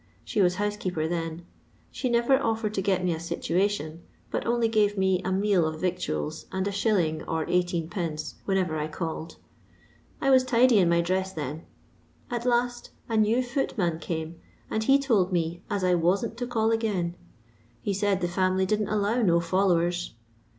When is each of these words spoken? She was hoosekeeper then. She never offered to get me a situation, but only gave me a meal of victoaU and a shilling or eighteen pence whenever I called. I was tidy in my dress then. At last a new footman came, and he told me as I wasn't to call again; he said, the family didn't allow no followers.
She 0.25 0.41
was 0.41 0.55
hoosekeeper 0.55 1.07
then. 1.07 1.45
She 1.91 2.09
never 2.09 2.39
offered 2.41 2.73
to 2.73 2.81
get 2.81 3.05
me 3.05 3.13
a 3.13 3.19
situation, 3.19 4.01
but 4.31 4.47
only 4.47 4.67
gave 4.67 4.97
me 4.97 5.21
a 5.23 5.31
meal 5.31 5.63
of 5.67 5.79
victoaU 5.79 6.43
and 6.51 6.67
a 6.67 6.71
shilling 6.71 7.21
or 7.25 7.45
eighteen 7.47 7.87
pence 7.87 8.33
whenever 8.45 8.79
I 8.79 8.87
called. 8.87 9.35
I 10.19 10.31
was 10.31 10.43
tidy 10.43 10.79
in 10.79 10.89
my 10.89 11.01
dress 11.01 11.33
then. 11.33 11.67
At 12.31 12.47
last 12.47 12.89
a 13.09 13.15
new 13.15 13.43
footman 13.43 13.99
came, 13.99 14.39
and 14.71 14.83
he 14.83 14.97
told 14.97 15.31
me 15.31 15.61
as 15.69 15.83
I 15.83 15.93
wasn't 15.93 16.35
to 16.37 16.47
call 16.47 16.71
again; 16.71 17.13
he 17.83 17.93
said, 17.93 18.21
the 18.21 18.27
family 18.27 18.65
didn't 18.65 18.89
allow 18.89 19.21
no 19.21 19.39
followers. 19.39 20.15